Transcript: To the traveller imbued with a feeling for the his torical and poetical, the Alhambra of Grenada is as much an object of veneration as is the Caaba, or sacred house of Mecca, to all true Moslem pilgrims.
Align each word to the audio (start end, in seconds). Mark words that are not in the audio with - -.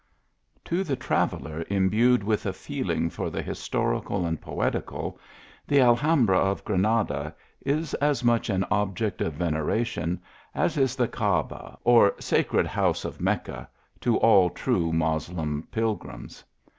To 0.65 0.83
the 0.83 0.95
traveller 0.95 1.63
imbued 1.69 2.23
with 2.23 2.47
a 2.47 2.53
feeling 2.53 3.11
for 3.11 3.29
the 3.29 3.43
his 3.43 3.59
torical 3.59 4.25
and 4.27 4.41
poetical, 4.41 5.19
the 5.67 5.79
Alhambra 5.79 6.39
of 6.39 6.65
Grenada 6.65 7.35
is 7.63 7.93
as 7.93 8.23
much 8.23 8.49
an 8.49 8.65
object 8.71 9.21
of 9.21 9.33
veneration 9.33 10.19
as 10.55 10.75
is 10.75 10.95
the 10.95 11.07
Caaba, 11.07 11.77
or 11.83 12.15
sacred 12.19 12.65
house 12.65 13.05
of 13.05 13.21
Mecca, 13.21 13.69
to 13.99 14.17
all 14.17 14.49
true 14.49 14.91
Moslem 14.91 15.67
pilgrims. 15.69 16.43